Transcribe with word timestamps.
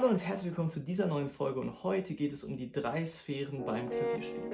Hallo 0.00 0.12
und 0.12 0.26
herzlich 0.26 0.52
willkommen 0.52 0.70
zu 0.70 0.80
dieser 0.80 1.06
neuen 1.06 1.28
Folge 1.28 1.60
und 1.60 1.84
heute 1.84 2.14
geht 2.14 2.32
es 2.32 2.42
um 2.42 2.56
die 2.56 2.72
drei 2.72 3.04
Sphären 3.04 3.66
beim 3.66 3.90
Klavierspielen. 3.90 4.50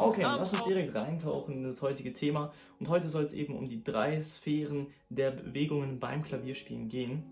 Okay, 0.00 0.22
lass 0.22 0.52
uns 0.52 0.64
direkt 0.64 0.92
reintauchen 0.96 1.54
in 1.54 1.62
das 1.62 1.80
heutige 1.80 2.12
Thema 2.12 2.52
und 2.80 2.88
heute 2.88 3.08
soll 3.08 3.22
es 3.22 3.32
eben 3.32 3.56
um 3.56 3.68
die 3.68 3.84
drei 3.84 4.20
Sphären 4.20 4.88
der 5.10 5.30
Bewegungen 5.30 6.00
beim 6.00 6.24
Klavierspielen 6.24 6.88
gehen. 6.88 7.22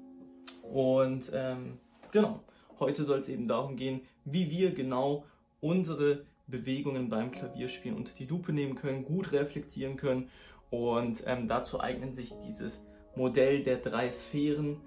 Und 0.63 1.33
ähm, 1.35 1.79
genau, 2.13 2.39
heute 2.79 3.03
soll 3.03 3.19
es 3.19 3.29
eben 3.29 3.49
darum 3.49 3.75
gehen, 3.75 4.03
wie 4.25 4.49
wir 4.53 4.73
genau 4.73 5.25
unsere 5.61 6.25
Bewegungen 6.47 7.09
beim 7.09 7.31
Klavierspielen 7.31 7.97
unter 7.97 8.15
die 8.15 8.27
Lupe 8.27 8.53
nehmen 8.53 8.75
können, 8.75 9.05
gut 9.05 9.33
reflektieren 9.33 9.97
können 9.97 10.31
und 10.71 11.23
ähm, 11.27 11.49
dazu 11.49 11.81
eignet 11.81 12.15
sich 12.15 12.35
dieses 12.47 12.83
Modell 13.15 13.63
der 13.63 13.77
drei 13.77 14.11
Sphären 14.11 14.81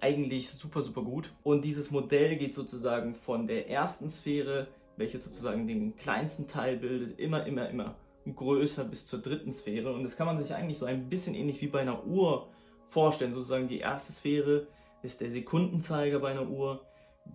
eigentlich 0.00 0.50
super, 0.50 0.82
super 0.82 1.02
gut. 1.02 1.32
Und 1.42 1.64
dieses 1.64 1.90
Modell 1.90 2.36
geht 2.36 2.54
sozusagen 2.54 3.14
von 3.14 3.46
der 3.46 3.70
ersten 3.70 4.08
Sphäre, 4.08 4.68
welche 4.96 5.18
sozusagen 5.18 5.66
den 5.66 5.96
kleinsten 5.96 6.46
Teil 6.46 6.76
bildet, 6.76 7.18
immer, 7.18 7.46
immer, 7.46 7.68
immer 7.68 7.96
größer 8.34 8.84
bis 8.84 9.06
zur 9.06 9.20
dritten 9.20 9.52
Sphäre. 9.52 9.92
Und 9.92 10.04
das 10.04 10.16
kann 10.16 10.26
man 10.26 10.38
sich 10.38 10.54
eigentlich 10.54 10.78
so 10.78 10.86
ein 10.86 11.08
bisschen 11.08 11.34
ähnlich 11.34 11.60
wie 11.62 11.68
bei 11.68 11.80
einer 11.80 12.04
Uhr 12.06 12.48
vorstellen. 12.88 13.34
Sozusagen 13.34 13.68
die 13.68 13.78
erste 13.78 14.12
Sphäre 14.12 14.66
ist 15.02 15.20
der 15.20 15.30
Sekundenzeiger 15.30 16.18
bei 16.18 16.30
einer 16.30 16.48
Uhr, 16.48 16.84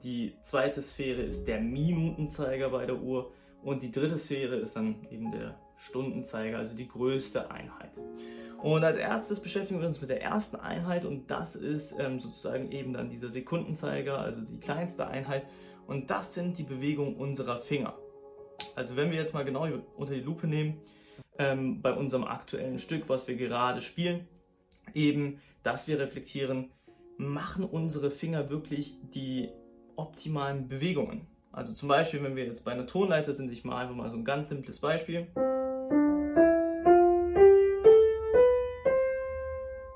die 0.03 0.36
zweite 0.42 0.81
Sphäre 0.81 1.22
ist 1.22 1.47
der 1.47 1.59
Minutenzeiger 1.59 2.70
bei 2.70 2.86
der 2.86 3.02
Uhr 3.02 3.31
und 3.64 3.84
die 3.84 3.92
dritte 3.92 4.17
Sphäre 4.17 4.56
ist 4.56 4.75
dann 4.75 5.08
eben 5.11 5.31
der 5.31 5.56
Stundenzeiger, 5.78 6.58
also 6.58 6.75
die 6.75 6.88
größte 6.88 7.52
Einheit. 7.52 7.92
Und 8.62 8.84
als 8.84 8.97
erstes 8.97 9.39
beschäftigen 9.39 9.80
wir 9.80 9.88
uns 9.88 10.02
mit 10.02 10.12
der 10.12 10.22
ersten 10.22 10.56
Einheit 10.56 11.06
und 11.06 11.31
das 11.31 11.56
ist 11.56 11.95
ähm, 12.00 12.19
sozusagen 12.19 12.72
eben 12.72 12.94
dann 12.94 13.09
dieser 13.09 13.30
Sekundenzeiger, 13.30 14.19
also 14.19 14.42
die 14.42 14.59
kleinste 14.59 15.08
Einheit. 15.08 15.45
Und 15.88 16.12
das 16.12 16.36
sind 16.36 16.58
die 16.58 16.64
Bewegungen 16.64 17.16
unserer 17.16 17.62
Finger. 17.62 17.97
Also 18.75 18.95
wenn 18.95 19.09
wir 19.09 19.17
jetzt 19.17 19.34
mal 19.34 19.44
genau 19.44 19.67
unter 19.95 20.14
die 20.14 20.22
Lupe 20.22 20.47
nehmen, 20.47 20.80
ähm, 21.39 21.81
bei 21.81 21.94
unserem 21.94 22.23
aktuellen 22.23 22.78
Stück, 22.78 23.09
was 23.09 23.28
wir 23.28 23.36
gerade 23.36 23.81
spielen, 23.81 24.28
eben, 24.94 25.42
dass 25.64 25.88
wir 25.88 26.00
reflektieren, 26.00 26.72
machen 27.17 27.64
unsere 27.64 28.12
Finger 28.12 28.50
wirklich 28.50 28.97
die 29.14 29.50
optimalen 29.95 30.67
Bewegungen. 30.67 31.28
Also 31.52 31.73
zum 31.73 31.89
Beispiel, 31.89 32.23
wenn 32.23 32.36
wir 32.36 32.45
jetzt 32.45 32.64
bei 32.64 32.72
einer 32.72 32.88
Tonleiter 32.88 33.34
sind, 33.34 33.52
ich 33.52 33.64
mache 33.64 33.80
einfach 33.80 33.95
mal 33.95 34.09
so 34.09 34.17
ein 34.17 34.25
ganz 34.25 34.50
simples 34.50 34.80
Beispiel. 34.80 35.28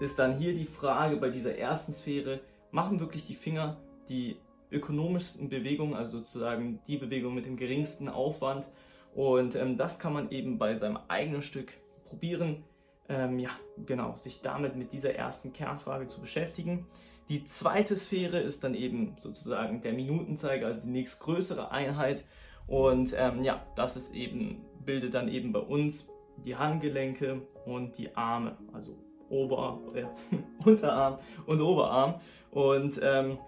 ist 0.06 0.20
dann 0.20 0.38
hier 0.38 0.54
die 0.54 0.66
Frage 0.66 1.18
bei 1.18 1.30
dieser 1.30 1.58
ersten 1.58 1.94
Sphäre, 1.94 2.40
machen 2.72 3.00
wirklich 3.00 3.26
die 3.26 3.34
Finger 3.34 3.78
die 4.08 4.38
ökonomischsten 4.72 5.50
Bewegungen, 5.50 5.96
also 5.96 6.20
sozusagen 6.20 6.80
die 6.88 6.98
Bewegung 6.98 7.34
mit 7.34 7.46
dem 7.46 7.58
geringsten 7.58 8.08
Aufwand. 8.08 8.68
Und 9.16 9.56
ähm, 9.56 9.78
das 9.78 10.00
kann 10.00 10.14
man 10.14 10.30
eben 10.30 10.58
bei 10.58 10.76
seinem 10.76 11.00
eigenen 11.08 11.42
Stück 11.42 11.74
probieren, 12.08 12.64
ähm, 13.10 13.40
ja, 13.40 13.50
genau, 13.86 14.16
sich 14.16 14.42
damit 14.42 14.76
mit 14.76 14.94
dieser 14.94 15.16
ersten 15.16 15.54
Kernfrage 15.54 16.08
zu 16.08 16.22
beschäftigen. 16.22 16.86
Die 17.30 17.46
zweite 17.46 17.96
Sphäre 17.96 18.40
ist 18.40 18.64
dann 18.64 18.76
eben 18.76 19.16
sozusagen 19.20 19.82
der 19.82 19.94
Minutenzeiger, 19.94 20.68
also 20.68 20.82
die 20.82 20.90
nächstgrößere 20.92 21.72
Einheit. 21.72 22.24
Und 22.68 23.16
ähm, 23.18 23.44
ja, 23.44 23.66
das 23.76 23.96
ist 23.96 24.14
eben, 24.14 24.64
bildet 24.86 25.16
dann 25.16 25.28
eben 25.28 25.52
bei 25.52 25.60
uns 25.60 26.08
die 26.46 26.56
Handgelenke 26.56 27.42
und 27.66 27.98
die 27.98 28.16
Arme, 28.16 28.58
also 28.74 28.96
Ober, 29.30 29.80
äh, 29.96 30.06
Unterarm 30.66 31.20
und 31.48 31.62
Oberarm. 31.62 32.16
Und 32.52 33.00
ähm, 33.02 33.40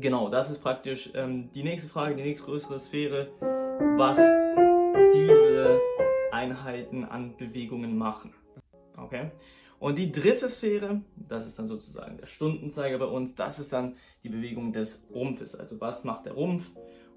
genau, 0.00 0.28
das 0.28 0.50
ist 0.50 0.62
praktisch 0.62 1.10
ähm, 1.14 1.50
die 1.54 1.64
nächste 1.64 1.88
Frage, 1.88 2.14
die 2.14 2.22
nächstgrößere 2.22 2.78
Sphäre, 2.78 3.28
was 3.96 4.18
diese 5.12 5.80
Einheiten 6.30 7.04
an 7.04 7.36
Bewegungen 7.36 7.98
machen. 7.98 8.32
Okay? 8.96 9.30
Und 9.78 9.96
die 9.96 10.10
dritte 10.10 10.48
Sphäre, 10.48 11.02
das 11.16 11.46
ist 11.46 11.58
dann 11.58 11.68
sozusagen 11.68 12.16
der 12.16 12.26
Stundenzeiger 12.26 12.98
bei 12.98 13.06
uns, 13.06 13.34
das 13.34 13.58
ist 13.58 13.72
dann 13.72 13.96
die 14.24 14.28
Bewegung 14.28 14.72
des 14.72 15.06
Rumpfes. 15.12 15.54
Also 15.54 15.80
was 15.80 16.04
macht 16.04 16.26
der 16.26 16.32
Rumpf? 16.32 16.70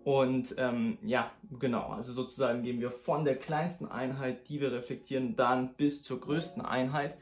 Und 0.03 0.55
ähm, 0.57 0.97
ja, 1.03 1.31
genau, 1.59 1.87
also 1.89 2.11
sozusagen 2.13 2.63
gehen 2.63 2.79
wir 2.79 2.91
von 2.91 3.23
der 3.23 3.35
kleinsten 3.35 3.85
Einheit, 3.87 4.49
die 4.49 4.59
wir 4.59 4.71
reflektieren, 4.71 5.35
dann 5.35 5.73
bis 5.75 6.01
zur 6.01 6.19
größten 6.19 6.63
Einheit. 6.63 7.17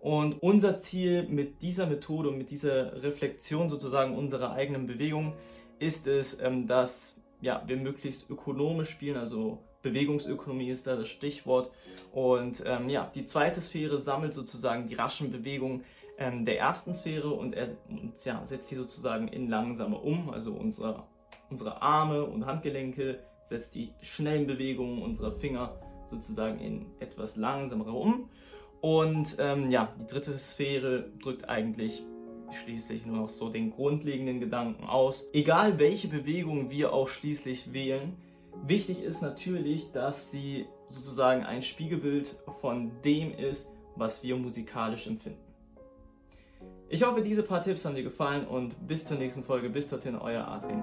Und 0.00 0.42
unser 0.42 0.76
Ziel 0.76 1.26
mit 1.28 1.62
dieser 1.62 1.86
Methode 1.86 2.28
und 2.28 2.38
mit 2.38 2.50
dieser 2.50 3.02
Reflexion 3.02 3.68
sozusagen 3.68 4.16
unserer 4.16 4.52
eigenen 4.52 4.86
Bewegung 4.86 5.34
ist 5.78 6.06
es, 6.06 6.40
ähm, 6.40 6.66
dass 6.66 7.20
ja, 7.40 7.62
wir 7.66 7.76
möglichst 7.76 8.28
ökonomisch 8.30 8.90
spielen, 8.90 9.16
also 9.16 9.62
Bewegungsökonomie 9.82 10.70
ist 10.70 10.86
da 10.86 10.96
das 10.96 11.08
Stichwort. 11.08 11.70
Und 12.12 12.62
ähm, 12.66 12.88
ja, 12.88 13.10
die 13.14 13.24
zweite 13.24 13.60
Sphäre 13.60 13.98
sammelt 13.98 14.34
sozusagen 14.34 14.86
die 14.86 14.94
raschen 14.94 15.30
Bewegungen 15.30 15.84
ähm, 16.18 16.44
der 16.44 16.58
ersten 16.58 16.94
Sphäre 16.94 17.30
und, 17.30 17.54
er, 17.54 17.76
und 17.88 18.12
ja, 18.24 18.44
setzt 18.44 18.68
sie 18.68 18.74
sozusagen 18.74 19.28
in 19.28 19.48
langsame 19.48 19.96
um, 19.96 20.30
also 20.30 20.52
unsere, 20.52 21.04
unsere 21.48 21.80
Arme 21.80 22.24
und 22.24 22.46
Handgelenke 22.46 23.20
setzt 23.44 23.74
die 23.74 23.92
schnellen 24.02 24.46
Bewegungen 24.46 25.02
unserer 25.02 25.32
Finger 25.32 25.80
sozusagen 26.06 26.60
in 26.60 26.86
etwas 27.00 27.36
langsamere 27.36 27.92
um. 27.92 28.28
Und 28.80 29.36
ähm, 29.38 29.70
ja, 29.70 29.92
die 30.00 30.06
dritte 30.06 30.38
Sphäre 30.38 31.10
drückt 31.22 31.48
eigentlich 31.48 32.04
schließlich 32.50 33.04
nur 33.06 33.16
noch 33.16 33.30
so 33.30 33.48
den 33.48 33.70
grundlegenden 33.70 34.40
Gedanken 34.40 34.84
aus. 34.84 35.28
Egal 35.32 35.78
welche 35.78 36.08
Bewegung 36.08 36.70
wir 36.70 36.92
auch 36.92 37.08
schließlich 37.08 37.72
wählen, 37.72 38.16
wichtig 38.64 39.02
ist 39.02 39.22
natürlich, 39.22 39.92
dass 39.92 40.30
sie 40.30 40.66
sozusagen 40.88 41.44
ein 41.44 41.62
Spiegelbild 41.62 42.36
von 42.60 42.90
dem 43.02 43.32
ist, 43.32 43.70
was 43.96 44.22
wir 44.22 44.36
musikalisch 44.36 45.06
empfinden. 45.06 45.40
Ich 46.88 47.02
hoffe, 47.02 47.22
diese 47.22 47.42
paar 47.42 47.62
Tipps 47.62 47.84
haben 47.84 47.94
dir 47.94 48.02
gefallen 48.02 48.46
und 48.46 48.86
bis 48.86 49.04
zur 49.04 49.18
nächsten 49.18 49.44
Folge. 49.44 49.68
Bis 49.68 49.90
dorthin, 49.90 50.16
euer 50.16 50.46
Adrian. 50.48 50.82